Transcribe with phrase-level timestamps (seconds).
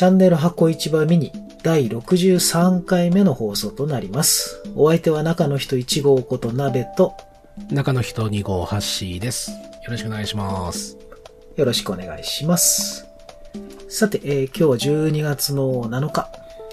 [0.00, 1.30] チャンネル箱市場ミニ
[1.62, 4.62] 第63回目の放送となります。
[4.74, 7.12] お相手は中の人1号こと鍋と
[7.70, 9.50] 中の人2号ハッシーです。
[9.50, 9.56] よ
[9.90, 10.96] ろしくお願いします。
[11.54, 13.06] よろしくお願いします。
[13.90, 16.30] さて、えー今日は12月の7日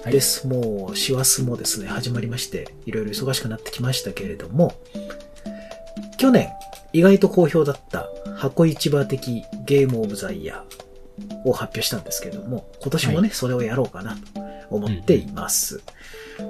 [0.10, 0.48] です。
[0.48, 4.74] もう、師走もですね、始まりまして、いろいろ忙しくなってきましたけれども、
[6.18, 6.48] 去年、
[6.94, 8.08] 意外と好評だった
[8.38, 10.87] 箱市場的ゲームオブザイヤー
[11.46, 14.20] を発表したんですけれども、今年もね、それをやろうかなと
[14.70, 15.82] 思っています。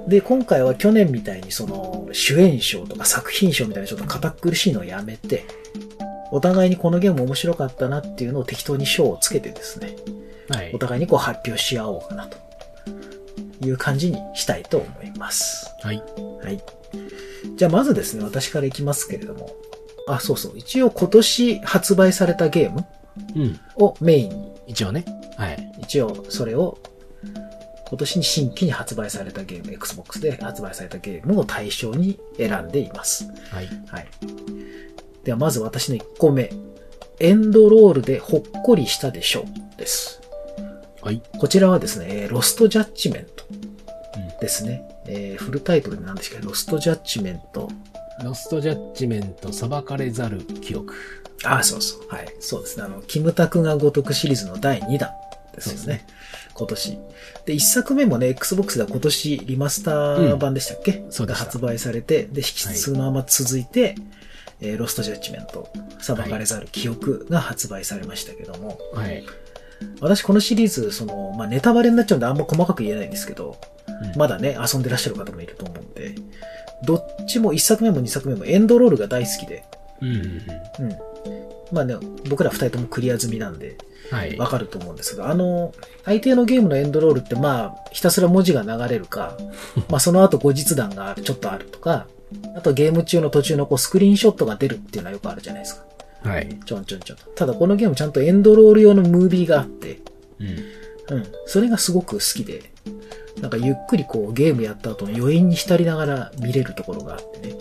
[0.06, 5.44] で、今回は去年みたいにその、主演賞とか作品賞みたいなちょっと堅苦しいのをやめて、
[6.30, 9.96] お互いにこのゲーム面白かったなっていうのを適当に賞をつけてですね、
[10.48, 10.78] はいお。
[10.78, 12.36] 互いにこう発表し合おうかなと
[13.66, 15.74] いう感じにしたいと思います。
[15.82, 16.02] はい。
[16.42, 16.62] はい。
[17.56, 19.50] じゃあまずですね、私からいきますけれども。
[20.06, 20.52] あ、そうそう。
[20.56, 22.84] 一応今年発売されたゲーム
[23.34, 23.60] うん。
[23.76, 25.04] をメインに、一応ね。
[25.36, 25.72] はい。
[25.80, 26.78] 一応それを
[27.88, 33.24] 今年に新規に発売されたゲーム、Xbox で発売されたゲームを対象に選んでいます。
[33.50, 33.68] はい。
[33.88, 34.06] はい。
[35.24, 36.50] ではまず私の1個目。
[37.20, 40.20] エンドロールでほっこりしたでしょうです。
[41.02, 41.22] はい。
[41.38, 44.82] こちらはですね、えーロストジャッジメントうんですね。
[45.06, 47.68] えーフルタイトルで何ですかロストジャッジメント。
[48.22, 50.94] ロストジャッジメント裁かれざる記憶。
[51.44, 52.08] あ、そうそう。
[52.08, 52.34] はい。
[52.40, 52.84] そうですね。
[52.84, 55.10] あの、キムタクが如くシリーズの第2弾
[55.54, 55.78] ですよね。
[55.78, 56.18] そうです
[56.58, 56.98] 今年。
[57.46, 63.94] で、1作目もね、Xbox では今年リマスター版でしたっけ、そうでが発売されて、で、引き継ぐまま続いて、
[64.60, 65.68] えーロストジャッジメント、
[66.00, 69.24] 裁かれざる記憶が発売されましたけども、はい。
[70.00, 76.16] 私このシリーズ、その、まあ、ネタバレになっちゃうんであんま細かく言えないんですけど、うんまだね、遊んでらっしゃる方もいると思うんで、
[76.84, 79.64] どっちも1作目も2作目もエンドロールが大好きで、
[80.00, 80.16] うんうん
[80.80, 80.90] うん。
[80.90, 80.98] うん。
[81.72, 81.96] まあね、
[82.28, 83.76] 僕ら2人ともクリア済みなんで、
[84.10, 84.36] はい。
[84.36, 85.72] わかると思うんですが、あの、
[86.04, 89.36] 相手のゲームのエンドロールってまあ、ひたすら文字が流れるか、
[89.88, 92.06] まあその後後日談がちょっとあるとか、
[92.56, 95.84] あとゲーム中の途中のこうスクリーンショットが出るっていうのはよくあるじゃないですか。
[96.22, 96.58] はい。
[96.64, 97.24] ちょんちょんちょんと。
[97.34, 100.00] ただこのゲームちゃんとエンドロール用のムービーがあって、
[100.40, 101.16] うん。
[101.16, 101.26] うん。
[101.46, 102.62] それがすごく好きで、
[103.40, 107.54] なんかゆっくりこうゲームやった後の余韻に浸りながら見れるところがあってね。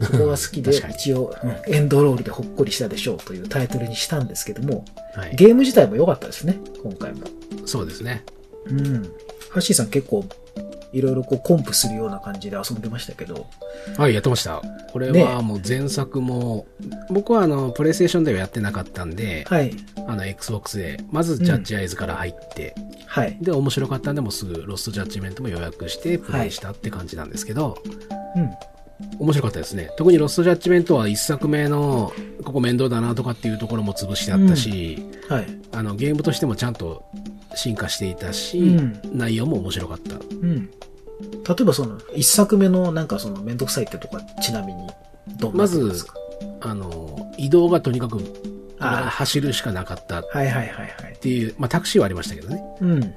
[0.00, 4.84] そこが好きで 一応、うんエンドロールでほっこりしたでしょうというタイトルにしたんですけども、
[5.14, 5.36] はい。
[5.36, 7.20] ゲーム自体も良かったですね、今回も。
[7.66, 8.24] そうですね。
[8.66, 9.02] うん。
[9.50, 10.24] ハッシーさん結構、
[10.92, 13.46] いろいろこうコンプするような感じで遊んでましたけど、
[13.96, 14.62] はい、やってました。
[14.92, 16.66] これねはもう前作も、
[17.08, 19.72] 僕はあの、プレイステーションではやってなかったんで、はい。
[20.06, 22.74] あの、Xbox で、まずジャッジアイズから入って、
[23.06, 23.38] はい。
[23.40, 27.78] で、面白かったんで、もうすぐロストジャッジメントも予約してプレイしたって感じなんですけど、
[28.36, 28.50] うん。
[29.18, 29.90] 面白かったですね。
[29.96, 32.12] 特にロストジャッジメントは一作目の、
[32.44, 35.46] ここ面倒だなとかっていうところも潰してあったし、はい。
[35.72, 37.04] あの、ゲームとしてもちゃんと
[37.54, 40.16] 進化していたし、うん内容も面白かった。
[40.16, 40.66] うん。
[40.66, 40.70] 例
[41.60, 44.88] えばその、一作目のなんかそのめんどくさいってとこはちなみに、
[45.38, 45.92] どんなまず
[46.60, 48.20] あの、移動がとにかく、
[48.78, 51.16] 走るしかなかったっはいはいはいはい。
[51.20, 52.62] ていう、まあタクシーはありましたけどね。
[52.80, 53.14] うん。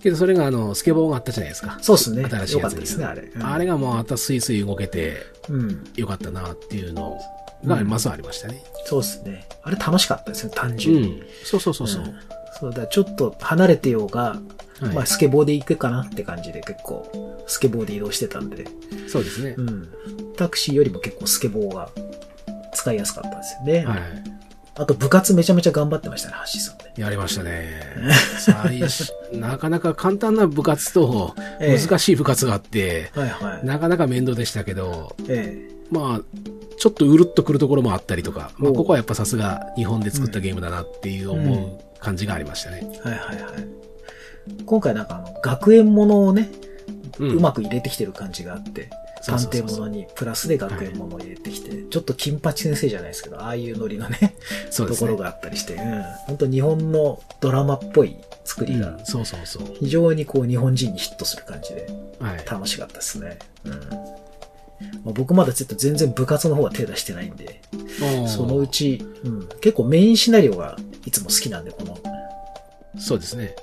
[0.00, 1.78] けどそれがあの、スケボーがあったじゃないですか。
[1.80, 2.24] そうっすね。
[2.28, 3.22] 新しいやつですね、あれ。
[3.22, 5.16] うんあれがもうまたスイスイ動けて
[5.48, 5.84] うん。
[5.96, 7.18] よかったなっていうの
[7.64, 8.62] がまずはありましたね。
[8.86, 9.46] そうですね。
[9.62, 11.08] あれ楽しかったですね、単う純に。
[11.08, 11.22] ん。
[11.44, 12.02] そうそうそうそう。
[12.02, 12.14] ん
[12.58, 14.20] そうだ、ちょっと離れてようが、
[14.80, 18.66] はいまあスケボーで行くかなって感じで結構、スケボーで移動してたんで、
[19.08, 19.62] そうですねう。
[19.62, 19.88] ん。
[20.36, 21.90] タクシーよりも結構スケボーが
[22.74, 23.84] 使いやすかったですよね。
[23.86, 23.98] はい。
[24.76, 26.92] あと部活めちゃめちゃ頑張ってましたね、ハッシーさんね。
[26.96, 27.80] やりましたね。
[28.38, 33.66] 最初、なかなか簡単な部活とええ難しい部活があって、はいはい。
[33.66, 36.20] なかなか面倒でしたけど、えまあ、
[36.76, 42.82] ちょっとうるっとくるところもあったりとか、まあ、ここはやっぱさすが日本で作ったゲームだなっていう思う感じがありましたね。
[43.04, 44.64] えはいはいはい。
[44.66, 46.50] 今回なんかあの、学園ものをね、
[47.18, 48.90] ううまく入れてきてる感じがあって、
[49.24, 54.36] 探偵ものにプラスで学園ものを入れてきて、ちょっと金八先生じゃないですけど、ああいうノリのね、
[54.70, 55.06] そうですね。
[55.06, 56.02] ところがあったりして、うん。
[56.26, 59.62] 本当日本のドラマっぽい作りがうん、そうそうそう。
[59.80, 61.86] 非常にこう日本人にヒットする感じで
[62.20, 62.44] はい。
[62.46, 63.38] 楽しかったですね。
[63.64, 63.72] うん。
[63.72, 67.60] まあ、僕まだちょっと全然部活の方は手出してないんで、
[68.26, 71.98] そのうち、うん、結構メインシナリオがいつも好きなんで、この、
[72.98, 73.54] そうですね。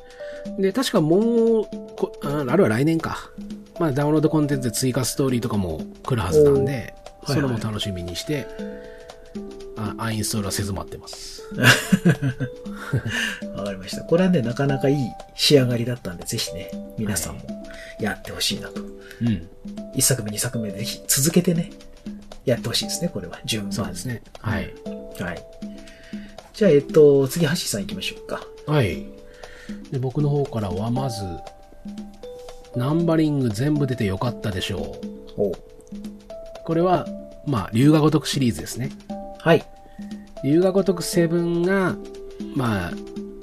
[0.57, 1.65] で、確かもう、
[1.95, 3.29] こああれは来年か。
[3.79, 6.93] まあ、ダウンロードコンテンツで追加ストーリーとかも来るはずなんで、
[7.23, 8.47] おーそれもはいはい楽しみにして、
[9.77, 11.43] あアンインストールはせず待ってます。
[13.55, 14.03] わかりました。
[14.03, 14.97] これはね、なかなかいい
[15.35, 17.41] 仕上がりだったんで、ぜひね、皆さんも
[17.99, 18.81] やってほしいなと。
[18.81, 19.47] うん。
[19.95, 21.71] 一作目、二作目でぜひ続けてね、
[22.45, 23.39] やってほしいですね、これは。
[23.45, 24.21] 順番にそうですね。
[24.39, 24.73] はい。
[25.19, 25.43] はい。
[26.61, 28.45] じゃあ、えっと、次、橋さん行きましょうか。
[28.67, 29.07] はい。
[29.89, 31.23] で僕の方からはまず、
[32.75, 34.95] ナンバリング全部出てよかったでしょ
[35.37, 35.41] う。
[35.41, 35.51] お
[36.63, 37.07] これは、
[37.47, 38.91] まあ、龍が如くシリーズですね。
[39.39, 39.65] はい。
[40.43, 41.95] 龍が如くセブンが、
[42.55, 42.91] まあ、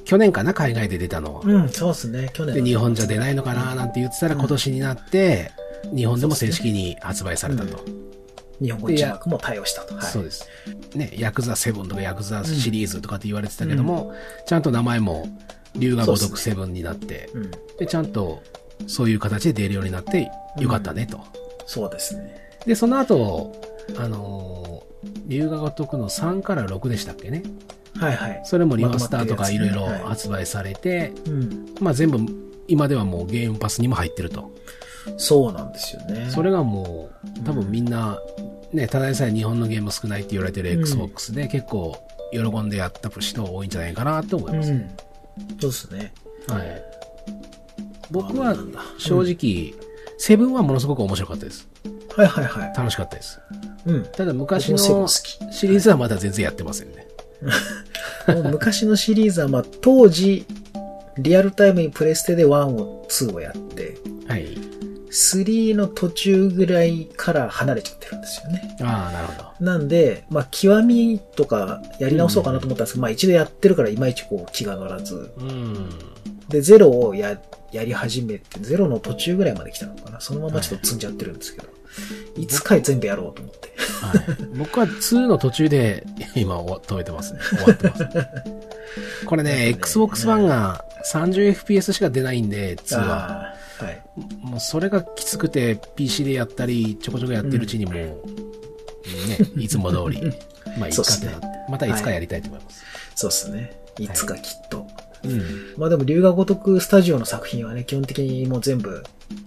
[0.04, 1.40] 去年かな、海外で出たのは。
[1.44, 2.30] うん、そうですね。
[2.32, 5.50] 去年で、の日本じゃ出ないのかななんて言ってたら今年になって、
[5.92, 7.84] 日本でも正式に発売されたと。
[8.60, 9.94] 日本語字幕も対応したと。
[9.94, 10.04] はい。
[10.04, 10.48] そうです。
[10.94, 14.14] ね、ヤクザ7とかヤクザシリーズとかって言われてたけども、
[14.46, 15.28] ちゃんと名前も
[15.76, 17.50] 龍が如くセブンになって、うん。
[17.78, 18.42] で、ちゃんと
[18.86, 21.20] そういう形で出るようになってよかったねと。
[21.66, 22.36] そうですね。
[22.66, 23.52] で、その後、
[23.96, 27.42] あのー、龍が如くの3から6でしたっけね。
[27.96, 28.40] はいはい。
[28.44, 31.74] それもリマスターとかいろいろはい発売されて、うん。
[31.80, 32.18] まあ全部、
[32.66, 34.52] 今ではもうゲームパスにも入ってると。
[35.16, 36.28] そうなんですよね。
[36.30, 38.18] それがもう、多分みんな、
[38.72, 41.96] ね、ただでさえ日本のゲーム少ないって言われてるうん Xbox で結構
[42.32, 44.72] 喜んでやった人多いんじゃないかなと思いうます。
[44.72, 44.90] ん。
[45.60, 46.12] そうですね。
[46.48, 46.82] はい。
[48.10, 48.56] 僕は
[48.98, 49.74] 正直、
[50.18, 51.68] セブンはものすごく面白かったです。
[52.16, 52.74] はいはいはい。
[52.76, 53.40] 楽しかったです。
[53.86, 54.04] うん。
[54.04, 57.06] ただ昔僕もセブンの好きシリーズはまだ全然やってませんね。
[58.34, 60.44] もう昔のシリーズは、まあ、当時、
[61.18, 64.58] リアルタイムにプレステで1を、2をやって、はい。
[65.10, 68.76] 3の途中ぐらいから離れちゃってるんですよね。
[68.80, 69.64] ああ、なるほど。
[69.64, 75.32] なんで、まあ、極みとかやり直そうかなと思ったんですけど、まあ、一度やってるからいまいちこう気が乗らず。
[75.38, 75.88] うん。
[76.48, 77.40] で、ゼロをや、
[77.72, 80.20] やり始めて、ゼロの途中ぐらいまで来たのかな。
[80.20, 81.68] そのままちょっと積んじゃってるんですけど。
[82.36, 83.68] いつか全部やろうと思って。
[84.00, 86.06] はい、僕は2の途中で
[86.36, 87.40] 今終わ止めてますね。
[87.42, 88.06] 終わってます。
[89.26, 93.54] これね、Xbox One が 30fps しか出ないんで、2は。
[93.78, 94.02] はい。
[94.40, 98.12] もうそれがきつくて PC でやったり、ちょこちょこやってるうちにもう、ね、
[99.56, 100.22] いつも通り、
[100.78, 102.82] まあ いいかってなって、またいつかやりたいと思います。
[103.14, 103.72] そうですね。
[103.98, 104.86] いつかきっと。
[105.24, 105.74] うん。
[105.76, 109.02] まあでも、龍が如くスタジオの作品はね、基本的にもう全部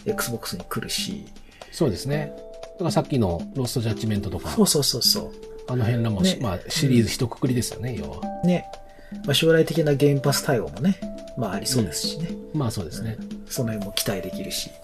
[0.06, 1.26] Xbox に来るし、
[1.72, 2.34] そうですね。
[2.74, 5.32] だからさっきのロストジャッジメントとか、そうそうそうそ
[5.68, 8.22] あの辺らもし、ねまあシリーズ一括りですよね、要は。
[8.44, 8.48] う。
[8.48, 8.66] ね。
[9.26, 11.00] まあ将来的なゲームパス対応もね、
[11.38, 12.30] まあありそうですしね。
[12.54, 13.18] まあそうですね。
[13.48, 14.76] その辺も期待できるし、は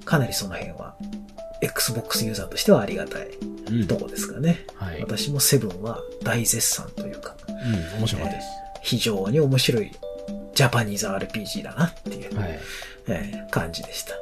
[0.00, 0.04] い。
[0.04, 0.94] かなりその辺は、
[1.62, 3.28] Xbox ユーザーとしてはありがたい
[3.70, 3.86] うん。
[3.86, 4.64] とこですかね。
[4.74, 5.00] はい。
[5.00, 8.46] 私もセブンは大絶賛というか、うん、面白かったです。
[8.82, 9.90] 非常に面白い
[10.54, 12.60] ジャパニーズ RPG だなっていう、はい。
[13.08, 14.14] えー感じでした。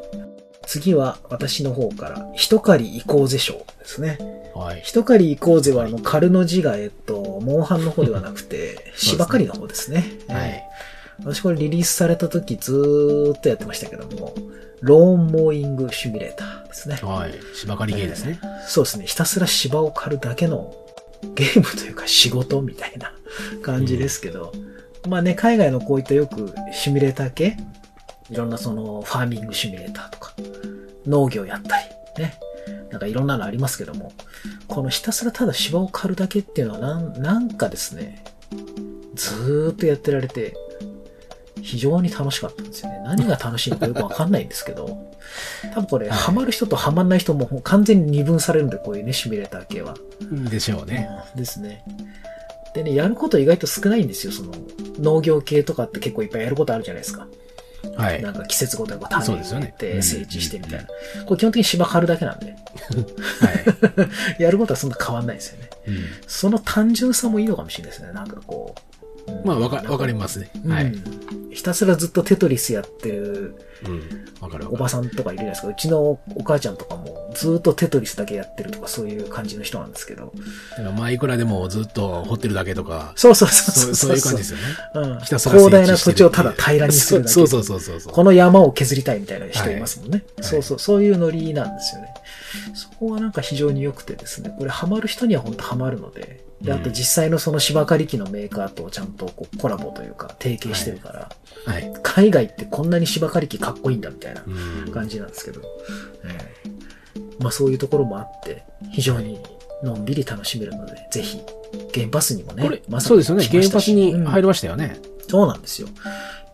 [0.67, 4.19] 次は私の方から、一狩り行こうぜ賞ですね。
[4.55, 4.81] はい。
[4.83, 7.14] 一狩り行こうぜは、あの、狩るの字が、えっと、
[7.45, 10.05] モンハンの方ではなくて、芝刈りの方ですね。
[10.29, 14.35] はいえー私これリリースされた時ずーっとやってましたけども、
[14.81, 16.97] ローンモーイングシミュレーターですね。
[17.03, 17.35] はい。
[17.55, 18.41] 芝刈りゲーですね。
[18.67, 19.07] そうですね。
[19.07, 20.75] ひたすら芝を刈るだけの
[21.35, 23.13] ゲームというか仕事みたいな
[23.63, 24.53] 感じですけど、
[25.09, 27.57] まあね、海外のこういったよくシミュレーター系、
[28.31, 30.35] いろんなそのファーミングシミュレーターとか、
[31.07, 32.39] 農業やったり、ね。
[32.91, 34.13] なんかいろんなのありますけども、
[34.75, 38.25] このひたすらただ芝を刈るだけっていうのはなんなんかですね、
[39.15, 40.55] ずーっとやってられて、
[41.63, 43.01] 非常に楽しかったんですよね。
[43.05, 45.13] 何が楽しいのかよくわかんないんですけど、
[45.75, 49.95] 多分これ、はいハマる人とハマんない人も完全に二分されるんで、こういうね、シミュレーター系は。
[50.51, 51.09] でしょうね。
[51.35, 51.85] うんですね。
[52.75, 54.33] でね、やること意外と少ないんですよ。
[54.33, 54.53] その、
[54.99, 57.29] 農業系とかって結構いっぱいやることあるじゃないですか。
[57.97, 58.23] はい。
[58.23, 60.87] なんか季節ごとにこう種そうですよね植えて、うん整地してみたいな。
[61.25, 62.54] これ基本的に芝刈るだけなんで、
[63.41, 64.43] はい。
[64.43, 65.71] やることはそんな変わんないですよね。
[65.89, 65.95] うん
[66.27, 68.13] その単純さもいいのかもしれないですね。
[68.13, 68.75] なんかこ
[69.27, 69.31] う。
[69.31, 70.51] うんまあ、わか、わかりますね。
[70.67, 70.85] はい。
[70.85, 73.55] うんひたすらずっとテトリスやってる
[73.87, 74.27] うん。
[74.41, 74.67] わかる。
[74.73, 75.69] おばさんとかいるじゃないですか。
[75.69, 80.33] うちのお母ちゃんとかもずっとテトリスだけやってるとかそういう感じの人なんですけど。
[80.97, 84.65] まあ、いくらでもずっと掘ってるだけとか、そうそうそうそうそういう感じですよね。
[84.95, 85.21] うん。
[85.21, 87.33] ひたすら広大な土地をただ平らにするだけ。
[87.33, 88.13] そうそうそうそうそう。
[88.13, 90.25] この山を削りたいみたいな人いますもんね。
[90.37, 92.09] はいそうそう、そういうノリなんですよね。
[92.75, 101.29] そこはなんか非常に良くてですね、これハマる人には本当ハマるので、で、あと実際のその芝刈り機のメーカーとちゃんとこうコラボというか提携してるから、
[101.67, 101.93] はい。
[102.03, 104.93] 海外ってこんなに芝刈り機かっこいいんだみたいなうん。
[104.93, 105.61] 感じなんですけど、
[106.25, 106.71] ええ
[107.39, 109.39] まあそういうところもあって、非常に
[109.83, 111.41] のんびり楽しめるので、ぜひ、
[111.93, 113.45] ゲームパスにもね、これ、まさそうですよね。
[113.45, 115.01] 来ましたしゲームパスにうん入りましたよね。
[115.29, 115.89] そうなんですよ。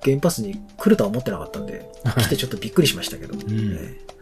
[0.02, 3.34] ゲームパスに来るとは思ってなかったんで、はい来てちょっとびっくりしましたけど。
[3.36, 4.19] んええ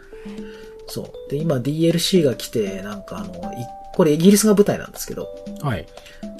[0.88, 1.30] そう。
[1.30, 5.28] で、今 DLC が来て、なんかあの、いこれイギリスが舞台なんですけど、
[5.62, 5.86] はい。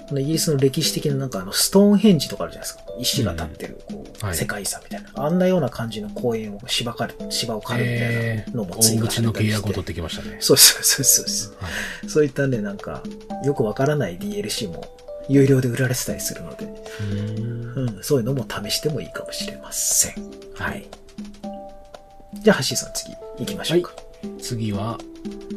[0.08, 2.84] このイギリスの歴史的ななんかあの、ストーンヘンジとかあるじゃないですか。
[2.98, 5.10] 石が立ってる、こう、はい世界遺産みたいな。
[5.14, 10.36] あんなような感じの公園を芝刈る、芝を刈るみたえー、いなのも追加されたりして契約を取ってきましたね。
[10.40, 11.56] そうそうそうそうそう。
[11.60, 11.68] は
[12.04, 12.08] い。
[12.08, 13.02] そういったね、なんか、
[13.44, 14.84] よくわからない DLC も
[15.28, 16.66] 有料で売られてたりするので、
[17.00, 20.14] うんうん、そういうのも試してもいいかもしれません。
[20.54, 20.86] はい。
[22.34, 24.07] じゃあ、ハッシーさん次行きましょうか。
[24.40, 24.98] 次は、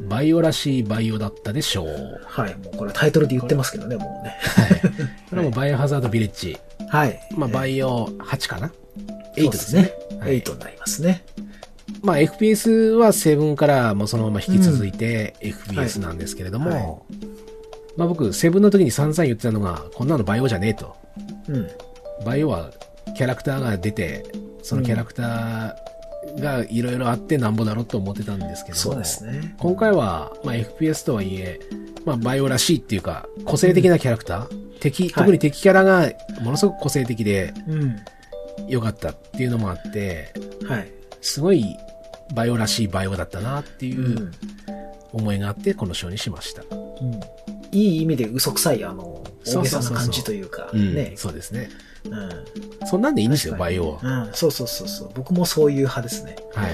[0.07, 2.21] バイオらしいバイオだったでしょう。
[2.25, 2.55] はい。
[2.55, 4.37] もうこれタイトルで言ってますけどね、もうね。
[4.41, 4.81] はい。
[5.29, 6.57] これも バイオハザードビレッジ。
[6.89, 7.19] はい。
[7.35, 8.67] まあ、バイオ8かな
[9.37, 9.93] そう ?8 ですね。
[10.19, 11.23] はい8になりますね。
[12.03, 17.31] まあ、FPS は7からもうそのまま引き続いて FPS なんですけれども、はい
[17.97, 20.95] まあ僕、7の時に散々言ってたのが、こんなのバイオじゃねえと。
[21.47, 21.67] うん。
[22.25, 22.71] バイオは
[23.15, 24.25] キャラクターが出て、
[24.63, 25.73] そのキャラクター
[26.39, 29.55] がいろいろあってなんぼだろうと思ってたんですけども、そうですね。
[29.59, 31.59] 今回は、まあ、FPS とはいえ、
[32.05, 36.11] まあ、バイオらしいっていうか、個性的なキャラクター、敵、特に敵キャラが
[36.41, 37.95] ものすごく個性的でうん。
[38.67, 40.33] 良かったっていうのもあって、
[40.67, 40.91] はい。
[41.21, 41.65] すごい
[42.33, 44.31] バイオらしいバイオだったなっていううん
[45.13, 46.63] 思いがあって、この賞にしました。
[46.63, 47.19] うん。
[47.71, 51.13] いい意味で嘘くさい、あの、大げさな感じというか、うん、ね。
[51.15, 51.69] そうですね。
[52.05, 52.87] うん。
[52.87, 54.25] そんなんでいいんですよ、バイオは。
[54.27, 55.11] うん、そうそうそうそう。
[55.15, 56.35] 僕もそういう派ですね。
[56.53, 56.71] はい。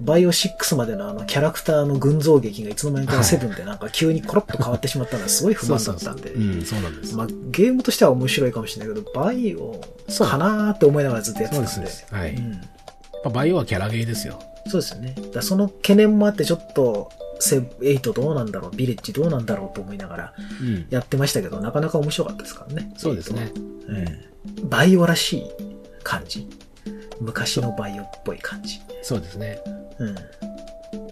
[0.00, 6.30] バイオ6までのあのキャラクターの群像劇がいつの間にか7でなんか急にコロッと変わってしまったのはすごい不満だったんで。
[6.30, 7.16] うん、そうなんです。
[7.16, 9.80] まあ、ゲームとしては面白いかもしれないけど、バイオ
[10.18, 11.70] かなーって思いながらずっとやってたんで。
[11.70, 12.60] そうですはいうんま
[13.26, 14.38] あバイオはキャラゲーですよ。
[14.68, 15.16] そうですよね。
[15.34, 20.86] だその懸念もあってちょっと、セ8どうなんだろう、ビレッジどうなんだろうと思いながらうん。
[20.90, 22.92] やってましたけど、なかなか面白かったですからね。
[22.96, 23.52] そうですね。
[23.54, 24.00] 8は。
[24.00, 24.28] うん
[24.64, 25.44] バイオらしい
[26.02, 26.48] 感じ。
[27.20, 28.80] 昔のバイオっぽい感じ。
[29.02, 29.60] そうですね。
[29.98, 30.14] うん。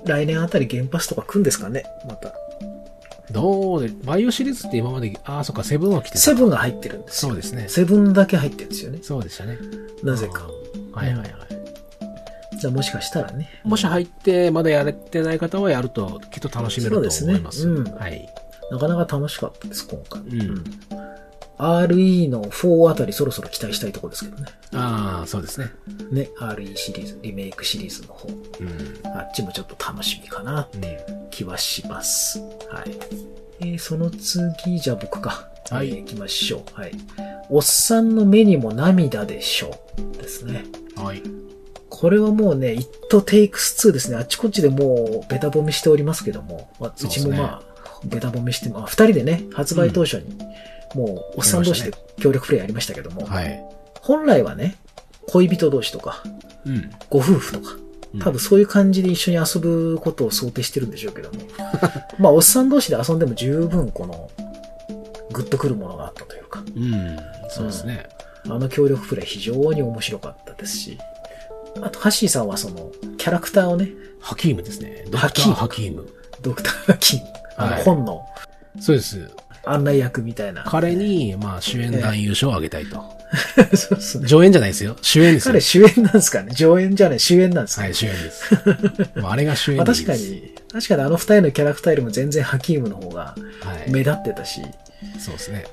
[0.04, 2.32] 来年あたり原発とか来るんですかねまた。
[3.30, 6.18] どうで、バイオシリーズって今まで、ああ、そっか、セブンは来てた。
[6.20, 7.30] セブンが入ってるんですよ。
[7.30, 7.66] そうですね。
[7.68, 9.00] セブンだけ入ってるんですよね。
[9.02, 9.58] そうでしたね。
[10.04, 10.46] なぜか。
[10.74, 10.92] うん。
[10.92, 11.28] はいはいはい。
[12.58, 13.60] じゃあもしかしたらね。
[13.64, 17.62] もし入って、まだやれてない方はやると、きっと楽しめると思います。
[17.62, 18.28] そうですねうんはい。
[18.70, 20.22] なかなか楽しかったです、今回。
[20.22, 20.64] うん。
[21.58, 24.46] RE の4あたりそろそろ期待したいところですけどね。
[24.74, 25.70] ああ、そうですね。
[26.10, 28.28] ね、RE シリーズ、リメイクシリーズの方。
[28.28, 29.16] うん。
[29.16, 32.40] あっちもちょっと楽しみかなっていう気はします。
[32.70, 32.90] はい。
[33.60, 35.48] えーその次、じゃあ僕か。
[35.70, 36.80] はいえー行きましょう。
[36.80, 36.92] はい。
[37.48, 39.78] おっさんの目にも涙でしょ
[40.14, 40.16] う。
[40.16, 40.64] ですね。
[40.96, 41.22] はい。
[41.98, 44.18] これはもうね、イットテイクス2ですね。
[44.18, 47.62] あっちこっちでもうベタ褒めしておりますけども、まあ、うちもまあ、
[48.04, 50.38] ベタ褒めして、まあ、二人でね、発売当初に、
[50.94, 53.64] もう、おっさん同士で協力プレイやりましたけども、はい。
[54.02, 54.76] 本来はね、
[55.28, 56.22] 恋人同士とか、
[56.66, 56.90] うん。
[57.08, 57.76] ご夫婦とか、
[58.20, 61.40] 多分そういう感じで一緒に遊ぶことを想定してるんでしょうけども、
[62.20, 64.30] まあ、おっさん同士で遊んでも十分この、
[65.32, 67.16] グッとくるものがあったというか、うん。
[67.48, 68.06] そうですね。
[68.44, 70.98] あの協力プレイ非常に面白かったですし、
[71.82, 73.90] あと、ハッシーさんはその、キャラクターをね、
[74.20, 75.04] ハキームですね。
[75.10, 76.16] ドクターハキームハキーム。
[76.42, 77.20] ドクター・ハキン、
[77.56, 78.26] あのはい本の
[78.80, 79.30] そうです。
[79.64, 80.62] 案内役みたいな。
[80.64, 83.02] 彼に、まあ、主演男優賞をあげたいと。
[83.74, 84.28] そうですね。
[84.28, 84.96] 上演じゃないですよ。
[85.02, 85.60] 主演ですよ彼。
[85.60, 88.44] 主演なんですかね上演じゃない、主演なんですか、はい、主演です。
[89.22, 90.18] あれが主演まあでいいです。
[90.18, 93.90] 確かに、確かにあの二人のキャラクターよりも全然ハキームの方がはい。
[93.90, 94.60] 目立ってたし、
[95.18, 95.64] そうですね。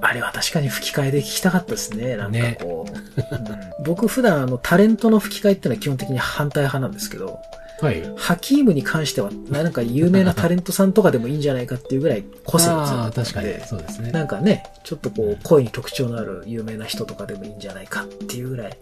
[0.00, 2.16] あれは確かに吹き替えで聞きたかったですね。
[2.16, 2.92] なんかねこう。
[2.92, 7.38] うん僕普段あのタレントの吹き替えってのは基本的に反対派なんですけど、
[7.80, 8.02] はい。
[8.16, 13.66] ハキームに関してはなんか有名なタレントさんとかでもいいんじゃないかっていうぐらい個性が強かああ、ったん確かにで。
[13.66, 14.12] そうですね。
[14.12, 18.76] なんかね、ちょっとこう、声に特徴のある有名な人とかでもいいんじゃないかっていうぐらい、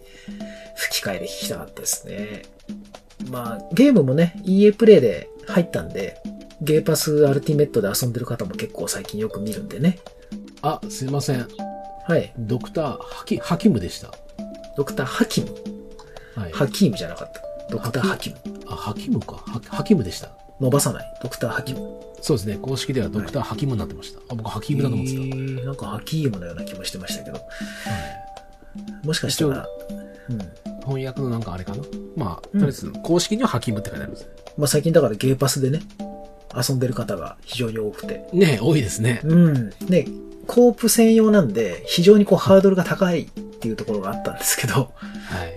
[0.74, 2.42] 吹き替えで聞きたかったですね。
[3.30, 6.20] まあ、ゲームもね、EA プレイで入ったんで、
[6.60, 10.00] ゲーパスアルティメットで遊んでる方も結構最近よく見るんでね。
[10.62, 11.46] あ、すいません。
[12.06, 12.32] はい。
[12.38, 14.12] ドクター、ハキ、ハキムでした。
[14.76, 15.48] ドクターハキム？
[16.34, 16.52] はい。
[16.52, 17.42] ハキームじゃなかった。
[17.70, 18.30] ドクターハキ？
[18.30, 18.36] ム。
[18.66, 19.36] あ、ハキムか。
[19.46, 20.30] ハハキムでした。
[20.60, 21.18] 伸ばさない。
[21.22, 21.80] ドクターハキム。
[22.20, 22.56] そうですね。
[22.56, 24.20] 公式ではドクターハキムになってました。
[24.20, 25.20] あ、僕ハキムだと思ってた。
[25.20, 27.36] えーなんかハキームのような気もしてましたけど。
[27.36, 27.44] はい
[29.02, 29.66] もしかしたら、
[30.28, 30.38] うん。
[30.82, 31.82] 翻訳のなんかあれかな？
[32.16, 34.28] まあ、とりあえず、公式にはハキムって書いてあります。
[34.56, 35.80] まあ最近だからゲーパスでね、
[36.54, 38.28] 遊んでる方が非常に多くて。
[38.32, 39.20] ね多いですね。
[39.24, 39.70] うん。
[39.88, 40.06] ね、
[40.48, 44.90] コープ専用なんで、非常にこうハードルが高いっていうところがあったんですけど、はい。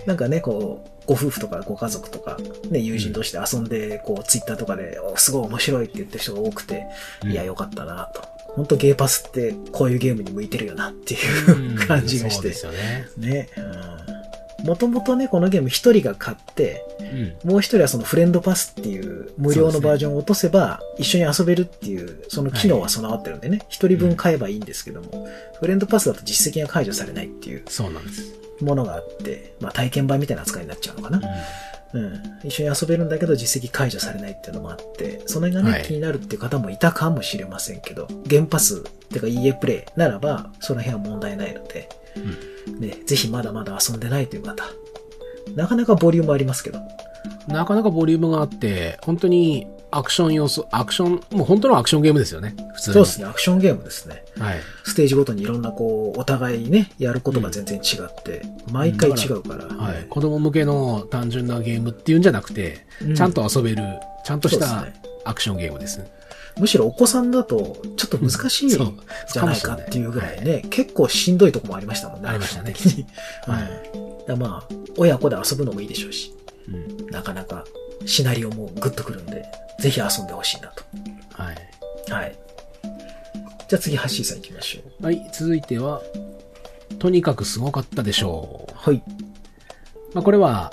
[0.06, 2.36] なんかね、こう、ご夫婦とかご家族とか、
[2.70, 6.84] ね、友人同士で遊んで、こう、ツイッターとかで、おすごい面白いって言ってる人が多くて、
[7.24, 8.22] いや、よかったなと。
[8.54, 12.76] 本当ゲーパスってこういうゲームに向いてるよなっていううん 感じがしてそうで。
[12.76, 13.28] すよね。
[13.34, 13.48] ね。
[14.64, 16.84] もともとね、このゲーム一人が買って、
[17.44, 17.50] うん。
[17.50, 25.28] もう一人はそのフレンドパスっていう無料のバージョンを落とせば一緒に遊べるっていうその機能は備わってるんでね、一、人分買えばいいんですけども、
[25.58, 28.34] フレンドパスだと実績が解除されないっていうそうなんです。
[28.60, 31.20] ものがあって、まあ体験版みたいな扱いになっちゃうのかな。
[31.94, 32.22] うん。
[32.44, 41.88] 一緒に遊べるんだけど実績解除されないっていうのもあって、その辺がね、はい気になるっていう方もいたかもしれませんけど、ゲームパスってか EA プレイならば、その辺は問題ないので、
[42.78, 44.64] ね、ぜひまだまだ遊んでないという方、
[45.54, 46.80] なかなかボリュームありますけど、
[47.48, 52.54] なかなかボリュームがあって、本当にアクション要素、アクション、もう本当のアクションゲームですよね。
[52.74, 52.94] 普通に。
[52.94, 54.24] そうですね、アクションゲームですね。
[54.38, 54.60] はい。
[54.84, 59.66] ステージごとにいろんなこう、お互いね、やることが全然違って、毎回違うから。
[59.66, 60.06] はい。
[60.08, 63.82] 子供向けの単純なゲームっていうんじゃなくて、うんちゃんと遊べる、
[64.24, 64.86] ちゃんとした
[65.24, 66.10] アクションゲームですね。
[66.58, 72.28] むしろお子さんだと、ちょっと難しいじゃないかっていうぐらいね、結構しんどいとこもありましたもんね。
[72.28, 72.74] ありましたね。
[73.46, 73.64] ははい
[74.24, 74.28] い。
[74.28, 76.34] だまあ、親子で遊ぶのもいいでしょうし、
[76.68, 77.06] うん。
[77.08, 77.64] なかなか
[78.06, 79.44] シナリオもグッとくるんで、
[79.80, 80.84] ぜひ遊んでほしいなと。
[81.32, 81.56] はい。
[82.10, 82.38] はい。
[83.68, 85.04] じゃあ次、ハッシーさん行きましょう。
[85.04, 85.30] はい。
[85.32, 86.02] 続いては、
[86.98, 88.72] とにかくすごかったでしょう。
[88.76, 89.02] はい。
[90.12, 90.72] まあ、これは、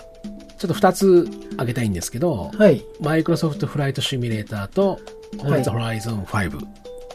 [0.58, 2.84] ちょっと二つ挙げたいんですけど、はい。
[3.00, 5.00] マイクロソフトフライトシミュレーターと、
[5.38, 5.64] ホライ
[6.02, 6.68] ゾン5。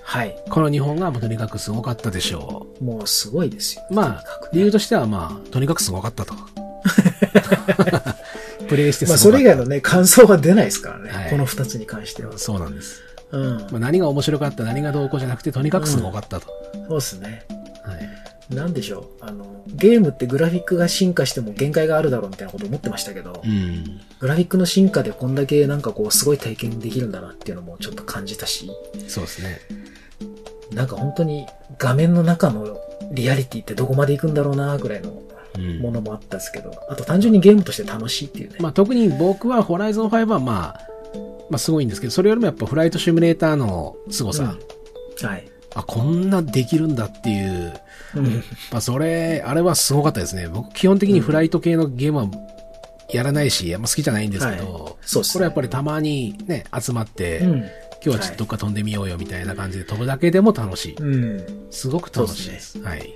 [0.03, 0.37] はい。
[0.51, 3.83] この2本がもうとにかくすごかったでしょもうすごいですよ。
[3.91, 3.95] う。
[3.95, 6.35] まあ理由としてはまあ、とにかくすごかったと。
[8.69, 9.19] プレイしてまあ。
[9.19, 11.11] それ以外のね、感想は出ないですからね。
[11.11, 12.39] はいこの二つに関しては。
[12.39, 13.03] そうなんです。
[13.33, 13.59] うん。
[13.71, 16.47] まあ、何が面白かった、何がどうこうじゃなくて、とにかくすごかったと。
[16.89, 17.45] そうですね。
[17.83, 18.24] はい。
[18.51, 19.25] なんでしょう？
[19.25, 24.01] あの、ゲームってグラフィックが進化しても限界があるだろうみたいなこと思ってましたけど、うん。
[24.21, 28.71] グラフィックの進化でこんだけなんかこうすごい体験できるんだなっていうのもちょっと感じたし、
[29.09, 29.59] そうですね。
[30.73, 31.47] なんか本当に
[31.79, 32.77] 画面の中の
[33.13, 35.23] リアリティってどこまで行くんだろうなぐらいの
[35.57, 35.79] うん。
[35.79, 38.57] ものもあったんですけど、あと単純にゲームとして楽しいっていうね。
[38.59, 40.81] まあ、特に僕はホライゾン5はまあ、
[41.49, 45.49] まあすごいんですけど、それよりもやっぱフライトシミュレーターの凄さ、うんはい。
[45.75, 47.75] あ、こんなできるんだっていう、
[48.17, 48.43] うん。
[48.71, 50.49] まあそれ、あれはすごかったですね。
[50.49, 52.27] 僕基本的にフライト系のゲームは
[53.11, 57.65] やらないし、あんま好きじゃないんですけど、はいそうっすねこれはやっぱりたまにね、集まって、うん。
[58.05, 60.95] 今日はちょっとどっか飛んでみようよみたいな感じで飛ぶだけでも楽しい。
[60.97, 61.69] うん。
[61.71, 62.79] すごく楽しいです。
[62.83, 63.15] はい。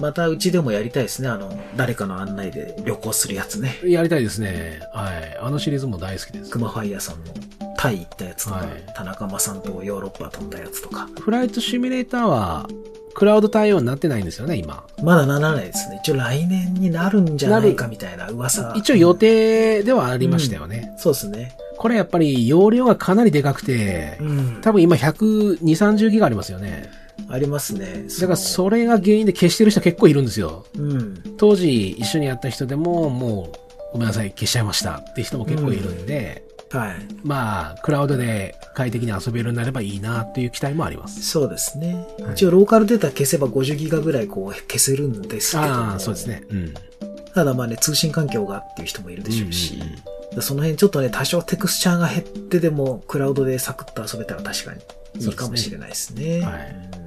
[0.00, 1.28] またうちでもやりたいですね。
[1.28, 3.78] あの、誰かの案内で旅行するやつね。
[3.84, 4.80] やりたいですね。
[4.94, 5.38] はい。
[5.38, 6.58] あのシリーズも大好きですク。
[6.58, 11.08] マファイヤーさんのタイ行ったやつとか、はい田中間さんとヨーロッパ飛んだやつとか。
[11.18, 12.68] フライトシミュレーターは、
[13.14, 14.84] クラウド対応になってないんですよね、今。
[15.02, 15.98] まだならないですね。
[16.02, 18.74] 一応来年になるんじゃないかみたいな噂。
[18.76, 20.92] 一応予定ではありましたよね。
[20.98, 21.56] そうですね。
[21.78, 24.58] これやっぱり容量がかなりでかくてう、ん。
[24.60, 26.90] 多分今120、30ギガありますよね。
[27.30, 28.04] ありますね。
[28.20, 30.66] だからそれが原因で消してる人結構いるんですよ。
[30.76, 31.22] うん。
[31.38, 36.94] 当時一緒にやった人でももうごめんなさい消しちゃいましたって人も結構いるんで、はい。
[37.24, 41.22] まあクラウドで快適に遊べるようになればいいなっていう期待もあります。
[41.22, 42.06] そうですね。
[42.20, 45.74] はい一応ローカルデータ消せば50ギガぐらいこう消せるんですけども。
[45.74, 46.42] ああ、そうですね。
[46.48, 46.74] うん。
[47.34, 49.98] ただまあね、通信環境がっていう人もいるでしょうし、うんうんうん
[50.38, 56.40] その辺ちょっとね、多少テクスチャーが減ってでも、クラウドでサクッと遊べたら確かにいいかもしれないですね。
[56.42, 57.00] はいうん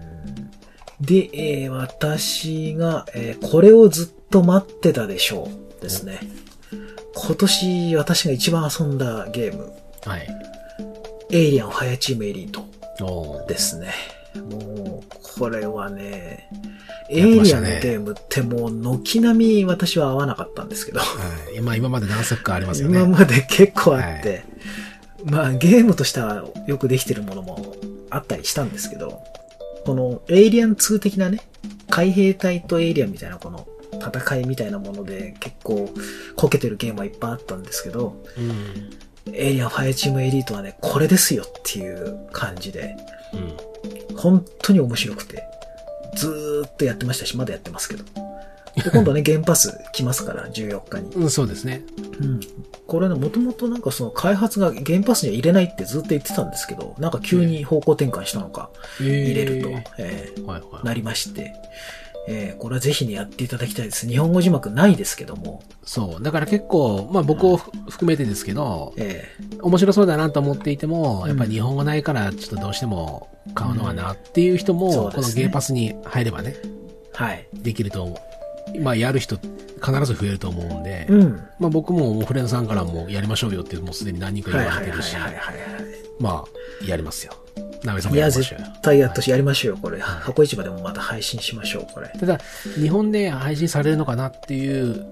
[0.99, 5.49] で、えー私が、えーこれをずっと待ってたでしょ
[5.79, 6.19] うですね。
[7.15, 9.71] 今年私が一番遊んだゲーム、
[10.05, 10.27] はい。
[11.31, 13.93] Aliens Fireteam Elite ですね。
[14.35, 15.03] もう、
[15.37, 16.49] これはね、
[17.09, 21.05] エイリアンのゲームってもう軒並み私は合わなかったんですけど、は
[21.55, 21.61] い。
[21.61, 22.99] まあ今まで何作かありますよね。
[22.99, 24.43] 今まで結構あって、
[25.23, 27.75] まあゲームとしてはよくできてるものも
[28.09, 29.21] あったりしたんですけど、
[29.85, 31.41] このエイリアン2的なね、
[31.89, 33.67] 海兵隊とエイリアンみたいなこの
[34.01, 35.89] 戦いみたいなもので結構
[36.35, 39.33] こけてるゲームはいっぱいあったんですけど、うん。
[39.33, 42.95] Aliens Fireteam Elite はね、これですよっていう感じで、
[43.33, 43.37] う
[44.13, 44.17] ん。
[44.17, 45.43] 本当に面白くて、
[46.15, 48.03] ずーっとやってましたし、まだやってますけど。
[48.75, 51.11] で、今度ね、 ゲームパス来ますから、14日に。
[51.13, 51.83] うん、そうですね。
[52.19, 52.39] うん。
[52.87, 60.85] これね、もともとなんかその開発がゲームパスには入れないってずっと言ってたんですけど、なんか急に方向転換したのか、入入れると、えーはいはい。
[60.85, 61.53] なりまして、
[62.27, 64.07] えーこれはぜひね、やっていただきたいです。
[64.07, 66.23] 日本語字幕ないですけども、そう。
[66.23, 69.25] だから結構、まあ僕をふ含めてですけど、え
[69.61, 77.47] 面白そうだなと思っていても、うんやっぱり日本語ないから、ちょっとどうしても買うのはなっていう人うんこのゲーパスに入ればね、ーはい。
[77.53, 78.19] できると思
[78.75, 78.79] う。
[78.81, 81.43] まあやる人必ず増えると思うんで、うん。
[81.59, 85.55] まあ僕ももうフレンドさんからもやりましょうよってもうすでに何人か言われてるし、はいはいはい。
[86.19, 87.33] まあやりますよ。
[87.83, 88.55] なべさんいや、絶。
[88.81, 89.99] 対やっとし、やりましょうよ、これ。
[89.99, 92.09] はい箱市場でもまた配信しましょう、これ。
[92.19, 92.39] ただ、
[92.75, 95.05] 日本で配信されるのかなっていう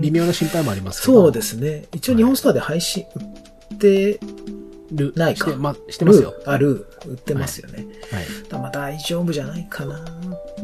[0.00, 1.22] 微妙な心配もありますけど。
[1.22, 1.84] そうですね。
[1.92, 4.20] 一応日本ストアで配信売って
[4.92, 6.30] るないかして,、ま、してますよ。
[6.30, 7.86] るある、売ってますよね。
[8.10, 8.26] はい。
[8.48, 10.04] だまあ大丈夫じゃないかな、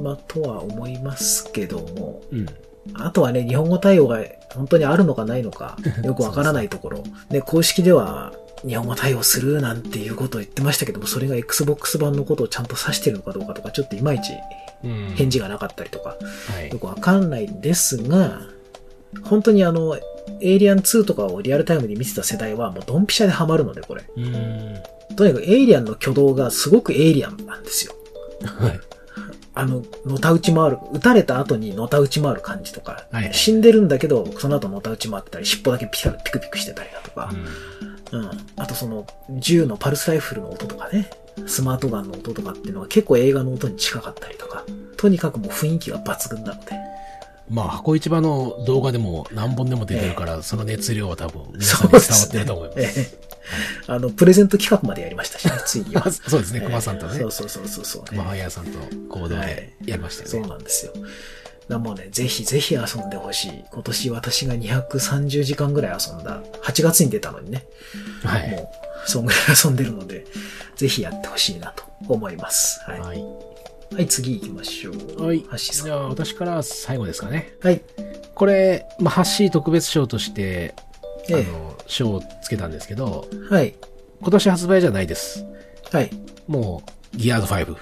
[0.01, 2.23] まあ、とは思いますけども。
[2.33, 2.47] うん。
[2.95, 7.03] あとはね、日本語対応が本当にあるのかないのか、 よくわからないところ。
[7.31, 8.33] で、公式では、
[8.67, 14.33] 日本語対応するなんていうことを言ってましたけども、それが Xbox 版のことをちゃんと指してるのかどうかとか、ちょっといまいち
[14.85, 16.79] うん返事がなかったりとか、はいよ。
[16.79, 18.43] くわかんないんですが、
[19.25, 19.99] 本当にあの、
[20.41, 24.05] エイリアン2とかをリアルタイムで見てた世代はもうドンピシャでハマるので、これ。
[24.17, 24.77] うん。
[25.17, 27.95] とにかくエイリアンの挙動がすごくエイリアンなんですよ。
[28.45, 28.81] はい。
[29.55, 33.35] あの、のた打ち回る、撃たれた後にのた打ち回る感じとか、はい。
[33.35, 37.31] 死んでるんだけど、その後のた打ち回ってたり、尻尾だけピカピクピクしてたりだとか、
[38.13, 38.31] うん。
[38.57, 41.11] あとその、銃のパルスライフルの音とかね、
[41.47, 44.65] スマートガンの音とかっていうのが結構映画の音に近かったりとか、
[44.97, 46.73] とにかくもう雰囲気が抜群なので、
[47.51, 53.19] まあ、箱市場の動画でも何本でも出てるから、その熱量は多分皆さそんに伝わってると思います。
[53.53, 56.11] ええあの、プレゼント企画までやりましたしね、 ついにはあ。
[56.11, 60.53] そうですね、ええ熊さんとねそう、そうそうそうそう、熊谷さんと合同はいでやりましたそうよね。
[60.53, 60.93] なんですよ。
[60.95, 61.09] だか
[61.69, 63.65] らもうね、ぜひぜひ遊んでほしい。
[63.73, 66.43] 今年私が230時間ぐらい遊んだ。
[66.65, 67.65] 8月に出たのにね。
[68.25, 68.51] はい。
[68.51, 68.73] も
[69.07, 70.27] う、そんぐらい遊んでるので、
[70.77, 72.81] ぜひやってほしいなと思います。
[72.87, 73.01] はい。
[73.01, 73.25] ははい。
[74.03, 75.25] い、次行きましょう。
[75.27, 75.45] はい。
[75.49, 75.87] ハッシーさん。
[75.87, 77.55] じゃあ、私から最後ですかね。
[77.63, 77.81] はい。
[78.35, 80.75] これ、まあ、ハッシー特別賞として、
[81.31, 83.55] あえの、賞をつけたんですけど、え。
[83.55, 83.75] はい。
[84.21, 85.45] 今年発売じゃないです。
[85.91, 86.11] はい。
[86.47, 86.83] も
[87.15, 87.77] う、ギアーズ5。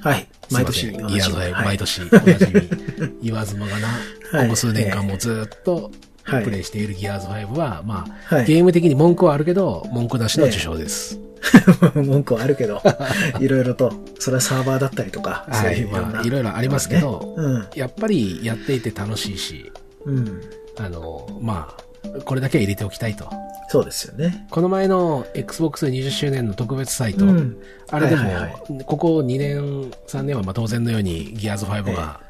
[0.00, 0.28] はい。
[0.50, 3.18] 毎年ギアーズ5、はい毎年おなじみ。
[3.22, 3.88] 言わずもがな、
[4.32, 5.90] はいここ数年間もずっと
[6.24, 11.18] はいプレイしているギアーズ5は、まあ、はいゲーム的に文句はあるけど、文句なしの受賞です。
[11.94, 12.82] 文句はあるけど、
[13.40, 15.84] いろいろと、それはサーバーだったりとか、そうはい。
[15.84, 17.66] まあ、いろいろありますけど、うん。
[17.74, 19.70] やっぱりやっていて楽しいし、
[20.06, 20.40] うん。
[20.78, 21.83] あの、まあ、
[22.24, 23.28] これだけは入れておきたいと。
[23.68, 24.46] そうですよね。
[24.50, 27.56] この前の Xbox20 周年の特別サイト、うん。
[27.90, 32.20] あれでも、はいはいはここ2年、3年はまあ当然のようにギアーズ5が、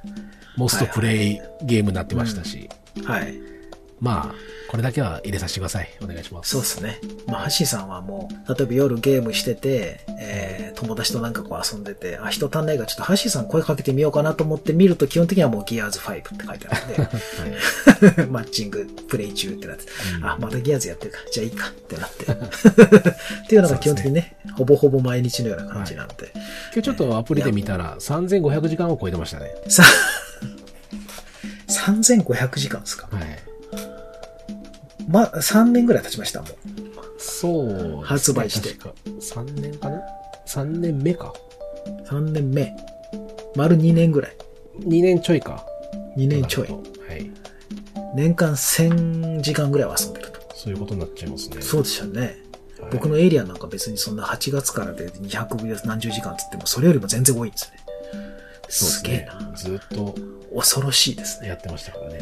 [0.56, 2.68] モストプレイゲームになってましたし、
[3.04, 3.53] はい。
[4.00, 4.34] まあ、
[4.70, 5.88] これだけは入れさせてください。
[6.02, 6.50] お願いします。
[6.50, 7.00] そうですね。
[7.26, 16.74] まあ、ハッシーさんはもう、例えば夜ゲームしてて、えー、友達となんかこう遊んでて、あ、人足んないからちょっとハッシーさん声かけてみようかなと思って見ると基本的にはもうギアーズ5って書いてあ
[18.10, 19.84] るんで、 マッチングプレイ中ってなって、
[20.18, 22.24] うんあ、またギアーズやってるか、じゃあいいかってなって。
[23.44, 26.14] っていうのが基本的にね、ほぼほぼ毎日のような感じなんで。
[26.34, 26.42] 今
[26.74, 29.54] 日ちょっとアプリで見たら3500時間を超えてましたね。
[29.68, 29.82] さ、
[31.68, 33.08] 3500時間ですか？
[33.10, 33.24] はい。
[35.08, 36.50] ま、3年ぐらい経ちました、もう。
[37.18, 38.94] そうですね、発売して確か。
[39.06, 40.00] 3年かな
[40.46, 41.32] ?3 年目か。
[42.06, 42.74] 3年目。
[43.56, 44.36] 丸2年ぐらい。
[44.80, 45.64] 2年ちょいか。
[46.16, 46.68] 2年ちょい。
[46.68, 46.76] は
[47.16, 47.30] い。
[48.14, 50.40] 年間1000時間ぐらいは遊んでると。
[50.54, 51.60] そういうことになっちゃいますね。
[51.60, 52.20] そうでしたね。
[52.20, 52.44] はい
[52.90, 57.83] 僕のエイリアンなんか別にそんな8月からで200何十時間つってもそれよりも全然多いんですね。
[58.68, 59.52] すげえな。。
[59.56, 60.14] ずっと
[60.54, 61.48] 恐ろしいですね。
[61.48, 62.20] やってましたからね。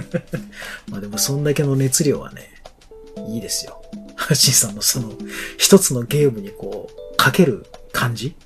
[0.88, 2.50] まあでもそんだけの熱量はね、
[3.28, 3.82] いいですよ。
[4.16, 5.12] ハッシーさんのその
[5.58, 8.36] 一つのゲームにこう、かける感じ？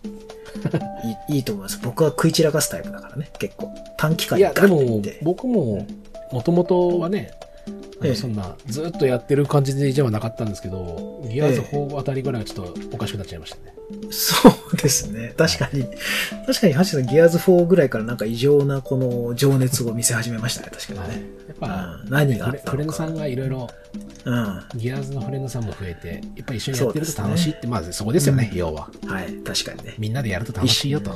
[1.29, 1.79] いいいいと思います。
[1.83, 3.73] 僕は食い散らかすタイプだからね、結構。
[3.97, 5.21] 短期間にガでもッといって、。
[5.23, 5.87] 僕も、
[6.33, 7.48] もともとはね、あ
[8.03, 13.75] ええのそんな、ずっとやってる感じではなかったんですけど、ギアーズ4あたりぐらいはちょっとおかしくなっちゃいましたね。
[14.11, 15.33] そうですね。
[15.37, 15.85] 確かに。
[16.47, 21.23] 確かに、ハッシーさん、ギアーズ4ぐらいからなんか異常なこの情熱を見せ始めましたね、確かにね。
[21.49, 22.71] やっぱ、うん何があった。
[22.71, 23.69] フレンドさんがいろいろ、
[24.25, 24.33] うん。
[24.33, 28.91] はギアーズのフレンドさんも増えて、やっぱり一緒にやってると楽しいって、まずそこですよね、うん要は。
[29.27, 29.95] い、確かにね。
[29.99, 31.11] みんなでやると楽しいよと。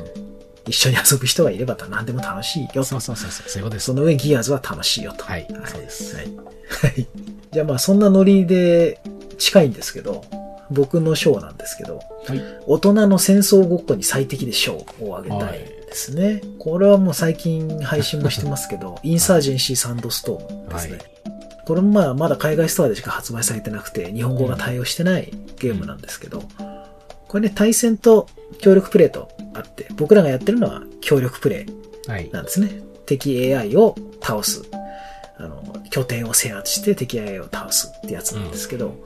[0.66, 2.85] 一緒に遊ぶ人がいれば何でも楽しいよと。
[2.85, 3.94] そうそうそうそう、そういうことですそ。
[3.94, 5.25] の上、ギアーズは楽しいよと。
[5.25, 6.27] はいそうですはい。
[6.27, 7.07] はい。
[7.51, 9.01] じゃあまあ、そんなノリで
[9.38, 10.25] 近いんですけど、
[10.70, 11.96] 僕の賞なんですけど、
[12.27, 12.42] はい。
[12.66, 16.42] 大人の戦争ごっこに最適で賞をあげたいですね。
[16.59, 20.92] これはもう最近配信もしてますけど、 インサージェンシーサンドストームですね。
[20.92, 21.12] はい
[21.64, 26.42] これもまあまだ海外ストアでしか発売されてなくて、日本語が対応してないゲームなんですけど、
[27.29, 32.30] これね、対戦と協力プレイとあって、僕らがやってるのは協力プレイはい。
[32.30, 32.82] なんですね。
[33.06, 34.62] 敵 AI を倒す。
[35.36, 38.96] あの、拠点を制圧して敵 AI を倒すってやつなんですけど、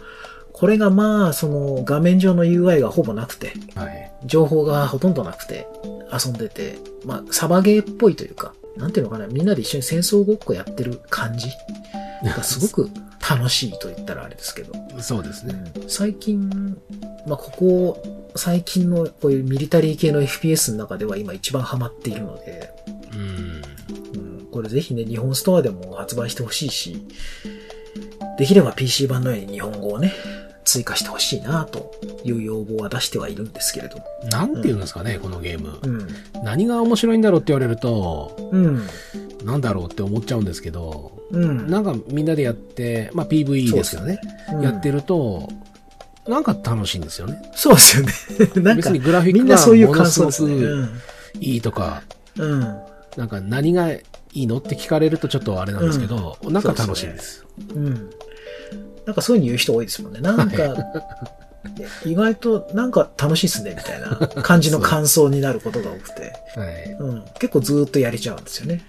[0.52, 4.12] これがまあ、その画面上の UI がほぼなくて、はい。
[4.24, 5.66] 情報がほとんどなくて、
[6.10, 11.48] 遊んでて、まあ、サバゲーっぽいというか、なんていうのかな、みんなで一緒に戦争ごっこやってる感じ
[12.24, 12.90] がすごく
[13.28, 15.54] 楽しいと言ったらあれですけど、そうですね。
[15.88, 16.48] 最近、
[17.26, 18.02] まあ、ここ、
[18.36, 22.70] 最近のこういうミリタリー系の FPS の中では今一番ハマっているので、
[23.12, 24.20] うん。
[24.20, 27.06] うん、これぜひね、日本ストアでも発売してほしいし、
[28.38, 30.12] できれば PC 版のように日本語をね、
[30.64, 31.92] 追加してほしいなと
[32.24, 34.04] いう要望は出してはいるんですけれども。
[34.30, 35.78] なんて言うんですかね、このゲーム。
[35.82, 36.08] うん。
[36.44, 38.86] 何が面白いんだろうって言われると、うん。
[39.44, 41.70] なんだろうって思っちゃうんですけど、うん。
[41.70, 44.20] なんかみんなでやって、まあ PVE ですけどね、
[44.52, 45.48] うんやってると、
[46.26, 47.40] なんか楽しいんですよね。
[47.54, 48.12] そうですよね。
[48.62, 50.48] なんか別に、グラフィックみんなそういうがものすご。
[50.48, 50.88] く
[51.40, 52.02] いいとか、
[52.36, 52.52] うん。
[52.52, 52.76] うん。
[53.16, 57.44] なんか何がいいのって聞かれるとちょっとあれなんですけど、なんか楽しいです。
[57.74, 58.10] うん。
[59.06, 60.20] なんかそういうふうに言う人多いですもんね。
[60.20, 60.74] なんか、
[62.04, 66.32] 意外となんか楽しいっすね、みたいな感じの感想になることが多くて。
[66.58, 66.96] はい。
[66.98, 67.24] うん。
[67.38, 68.82] 結構ずーっとやれちゃうんですよね。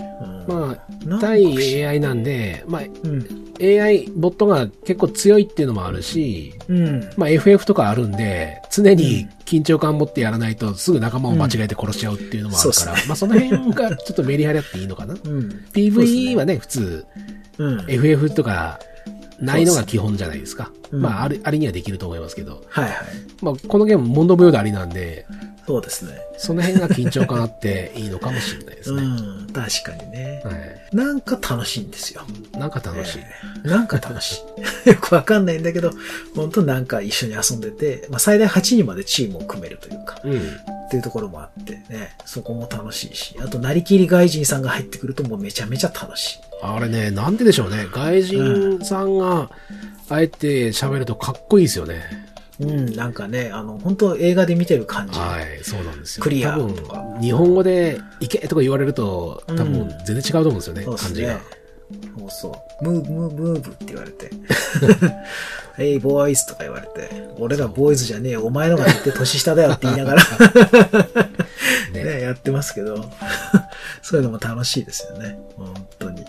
[0.47, 0.55] うん。
[0.55, 3.47] まあ、対 AI なんで、まあ、うん。
[3.59, 7.09] AI ボットが結構強いっていうのもあるし、うん。
[7.17, 15.15] まあ FF とかあるんで、常に緊張感持ってやらないとすぐ仲間を間違えて殺しちゃうっていうのもあるから、うんねまあその辺がちょっとメリハリあっていいのかな。
[15.25, 15.65] うん。
[15.73, 17.05] PVE はね、普通、
[17.57, 17.85] うん。
[17.87, 18.79] FF とか
[19.39, 20.71] ないのが基本じゃないですか。
[20.91, 22.63] うんまあ、あり、ありにはできると思いますけど。
[22.69, 22.93] はいはい。
[23.41, 25.26] まあ、このゲーム、モンドブヨでありなんで、
[25.67, 26.17] そうですね。
[26.38, 29.03] その辺が緊張感あっていいのかもしれないですね。
[29.03, 29.47] うん。
[29.51, 30.41] 確かにね。
[30.45, 30.95] はい。
[30.95, 32.21] なんか楽しいんですよ。
[32.53, 33.19] なんか楽しい。
[33.19, 34.43] えーなんか楽し
[34.86, 34.88] い。
[34.89, 35.91] よくわかんないんだけど、
[36.36, 40.38] 本当なんか一緒に遊んでて、まあ最大8人までチームを組めるというか、うん。
[40.38, 46.39] っていうところもあってね、そこも楽しいし、あと、なりきり外人さんが入ってくるともうめちゃめちゃ楽しい。
[46.63, 47.88] あれね、なんででしょうね。
[47.91, 49.49] 外人さんが、
[50.08, 52.06] あえて喋るとかっこいいですよね。
[52.37, 55.19] うん、なんかね、あの、本当映画で見てる感じ。
[55.19, 56.23] はい、そうなんですよ。
[56.23, 61.39] クリアとか、日本語で行けとか言われると、多分うん全然違うと思うんですよね、そうです感じがね。。
[62.17, 62.83] そうそう。
[62.83, 64.29] ムーブ、ムーブ、ムーブって言われて。
[65.77, 67.29] ヘイ、ボーイズとか言われて。
[67.37, 68.45] 俺らボーイズじゃねえよ。
[68.45, 70.23] お前のが言って年下だよって言いながら
[71.93, 73.09] ねね、やってますけど。
[74.01, 75.37] そういうのも楽しいですよね。
[75.55, 76.25] 本当に。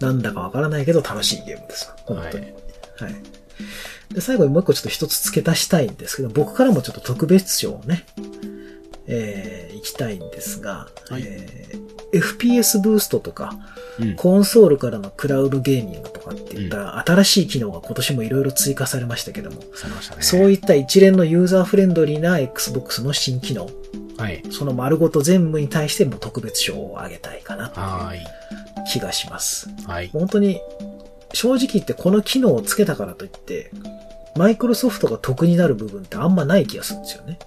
[0.00, 1.94] なんだかわからないけど楽しいゲームですよ。
[2.06, 2.44] 本当に。
[2.46, 3.14] はい。
[4.10, 8.04] で、最後にもう一個ちょっと一つ付け足したいんですけど、僕からもちょっと特別賞をね、
[9.06, 13.54] えー、行きたいんですが、はいえー FPS ブーストとか、
[14.00, 19.56] うんコンソールからのクラウドゲーミングとかっていった新しい機能が今年もいろいろ追加されましたけども、
[20.18, 20.22] ね。
[20.22, 23.68] そういった一連のユーザーフレンドリーな Xbox の新機能、
[24.16, 24.40] はい。
[24.52, 27.80] その丸ごと全部に対しても特別賞をあげたいかなと。
[28.14, 28.24] いう
[28.88, 29.68] 気がします。
[29.84, 30.10] はい。
[30.12, 30.60] 本当に、
[31.32, 33.70] 正直言ってこの機能をつけたからといって、
[34.36, 37.38] マイクロソフトが得になる部分ってあんまない気がするんですよね。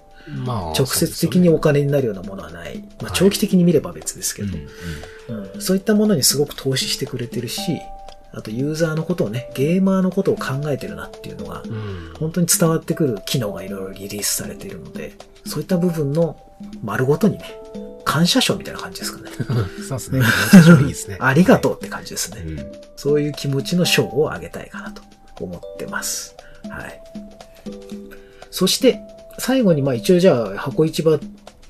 [0.44, 2.78] まあ、直接的にお金になるようなものはない。
[2.78, 4.56] まあ、はい長期的に見れば別ですけど、
[5.28, 5.60] うんうんうん。
[5.60, 7.80] そういったものにすごく投資してくれてるし、
[8.32, 12.14] あとユーザーのことをね、ゲーマーのことを考えてるなっていうのが、うん。
[12.18, 15.12] 本当に伝わってくる機能がいろいろリリースされているので、
[15.44, 16.36] そういった部分の
[16.82, 17.44] 丸ごとにね、
[18.12, 19.30] 感謝賞みたいな感じですかね。
[19.88, 20.20] そうですね。
[20.82, 21.16] いいですね。
[21.20, 22.42] ありがとうって感じですね。
[22.44, 22.72] うん。
[22.94, 25.02] そういう気持ちの賞をあげたいかなと
[25.40, 26.36] 思ってます。
[26.68, 27.02] はい。
[28.50, 29.00] そして、
[29.38, 31.18] 最後にまあ一応じゃあ箱市場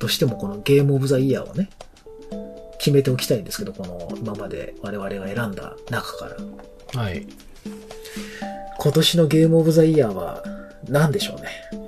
[0.00, 1.70] としてもこのゲームオブザイヤーをね、
[2.78, 7.00] 決めておきたいんですけど、この今まで我々が選んだ中から。
[7.00, 7.24] はい。
[8.80, 10.42] 今年のゲームオブザイヤーは
[10.88, 11.81] 何でしょうね。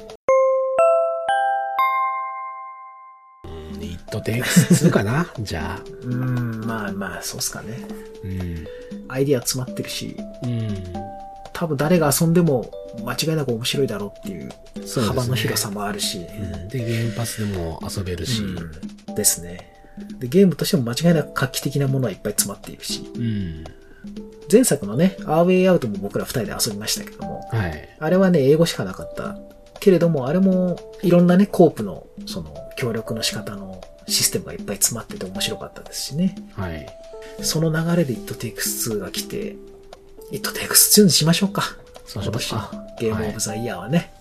[4.14, 5.26] イットテイクス2かな？
[5.40, 5.82] じゃあ。
[6.02, 7.78] うーん、まあまあ、そうっすかね。
[8.24, 8.66] うん。
[9.08, 10.84] アイディア詰まってるし、うん。
[11.52, 12.70] 多分誰が遊んでも
[13.04, 14.50] 間違いなく面白いだろうっていう
[15.06, 16.18] 幅の広さもあるし。
[16.18, 18.42] うんで、ゲームパスでも遊べるし。
[18.42, 18.46] う
[19.12, 19.72] んですね。
[20.18, 23.64] で、ゲームとしても間違いなく画期的なものはいっぱい詰まっているし、うん。
[24.50, 27.88] 前作のね、アーウェイアウトも僕ら二人で遊びましたけども、はい。
[27.98, 29.38] あれはね、英語しかなかった。
[29.80, 36.34] けれども、あれもいろんなね、コープの、その、協力の仕方のシステムがいっぱい詰まってて面白かったですしね。
[36.54, 36.86] はい。
[37.42, 39.56] その流れで It Takes Two が来て、
[40.32, 41.62] It Takes Two にしましょうか。
[42.06, 42.86] そうしますかの。
[42.98, 44.12] ゲームオブザイヤーはね。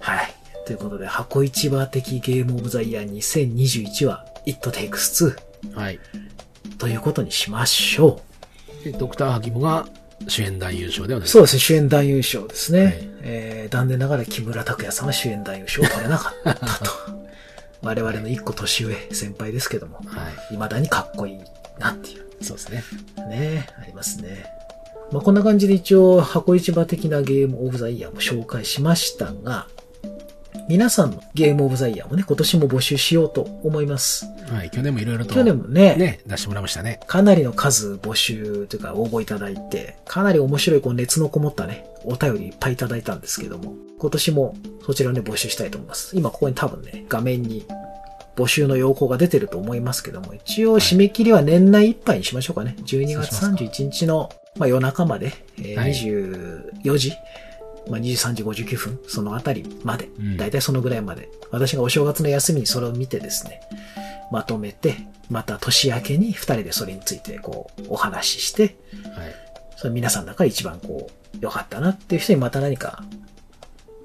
[0.00, 0.34] はい。
[0.66, 5.34] ということで、箱市場的ゲームオブザイヤー2021は It Takes
[5.70, 5.98] Two はい。
[6.78, 8.20] ということにしましょ
[8.82, 8.84] う。
[8.84, 9.86] で、ドクターハキムが
[10.28, 12.84] 主演男優賞でお願いしそうですね、主演男優賞ですね。
[12.84, 16.62] はいえー、残念ながら木村拓哉さんは主演男優賞を取れなかったと。
[17.82, 19.96] 我々の一個年上、先輩ですけども。
[19.96, 20.04] はい。
[20.50, 21.40] 未だにかっこいい
[21.78, 22.26] なっていう。
[22.40, 22.84] そうですね。
[23.28, 24.46] ねありますね。
[25.10, 29.66] まあ、こんな感じで一応箱市場的なゲームオブザイヤーも紹介しましたが、
[30.68, 34.26] 皆さんのゲームオブザイヤーもね、今年も募集しようと思います。
[34.50, 34.70] はい。
[34.70, 35.34] 去年もいろいろと。
[35.34, 37.00] 去年もね、ね、出してもらいましたね。
[37.06, 46.16] かなりの数募集というか応募いただいて、かなり面白いこう熱のこもったね、お便りいっぱいいただいたんですけども、今年もそちらで募集したいと思います。
[46.16, 47.66] 今ここに多分ね、画面に
[48.36, 52.76] 募集の要項が出てると思いますけども、一応締め切りは年内いっぱいにしましょうかね。
[52.80, 57.12] 12月そうし31日の、まあ、夜中まで、えーはい24時、
[57.88, 63.60] まあ、23時59分、そのあたりまで、うんだいたいそのぐらいまで、私がお正月の休みにそれを見てですね、
[64.30, 64.96] まとめて、
[65.30, 68.72] また年明けに二人でそれについてこう、お話しして、はい。
[69.76, 73.02] それ皆さんの中で一番こう、良かったなっていう人にまた何か、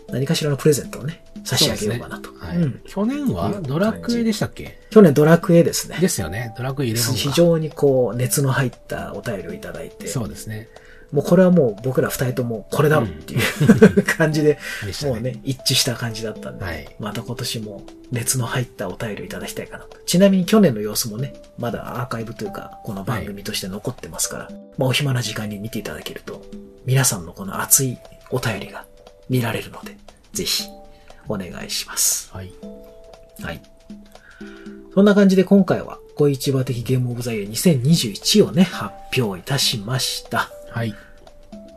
[0.10, 2.30] 何かしらのプレゼントをね、差し上げようかなと。
[2.40, 2.58] はい。
[2.58, 4.80] うん去年はドラクエでしたっけ？
[4.90, 5.98] 去年ドラクエですね。
[6.00, 6.54] ですよね。
[6.58, 7.14] ドラクエ11か。
[7.14, 10.68] 非常にこう、熱の入ったお便りをいただいて、そうですね。
[11.12, 14.60] もうこれはもう僕ら二人ともこれだろっていう、 感じで。
[15.04, 19.98] もうね、一致した感じだったんで、はいまた今年も熱の入ったお便りをいただきたいかなと。
[20.06, 26.44] ちなみに去年の様子もね、まだアーカイブというか、この番組として残ってますから、まあお暇な時間に見ていただけると、
[26.86, 27.98] 皆さんのこの熱い
[28.30, 28.86] お便りが
[29.30, 29.98] 見られるので、
[30.34, 30.64] ぜひ
[31.28, 32.30] お願いします。
[32.34, 32.52] はい。
[33.42, 33.62] はい。
[34.94, 40.50] そんな感じで今回は、小市場的ゲームオブザイヤー2021をね、発表いたしました。
[40.70, 40.96] はい。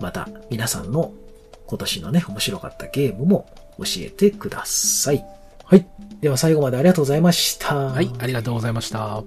[0.00, 1.12] また皆さんの
[1.66, 3.46] 今年のね、面白かったゲームも
[3.78, 5.24] 教えてください。
[5.64, 5.86] はい。
[6.20, 7.74] では最後までありがとうございました。
[7.74, 8.10] はい。
[8.18, 9.22] ありがとうございました。